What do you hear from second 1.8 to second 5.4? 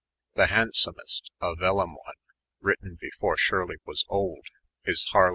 one, written before Shirley was old, is Harl.